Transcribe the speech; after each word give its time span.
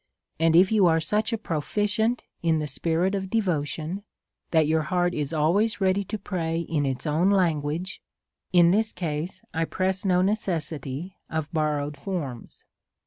And 0.39 0.55
if 0.55 0.71
you 0.71 0.87
are 0.87 0.99
such 0.99 1.31
a 1.31 1.37
proficient 1.37 2.23
in 2.41 2.57
the 2.57 2.65
spi 2.65 2.93
rit 2.95 3.13
of 3.13 3.29
devotion, 3.29 4.01
that 4.49 4.65
your 4.65 4.81
heart 4.81 5.13
is 5.13 5.31
always 5.31 5.79
ready 5.79 6.03
to 6.05 6.17
pray 6.17 6.59
in 6.61 6.87
its 6.87 7.05
own 7.05 7.29
language, 7.29 8.01
in 8.51 8.71
this 8.71 8.93
case 8.93 9.43
I 9.53 9.65
press 9.65 10.03
no 10.03 10.23
necessity 10.23 11.17
of 11.29 11.53
borrowed 11.53 11.97
forms. 11.97 12.63